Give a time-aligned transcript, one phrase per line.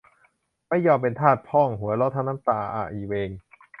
[0.67, 3.29] ไม่ยอมเป็นทาส พ่อง หัวเราะทั้งน้ำตาอะ อิเวง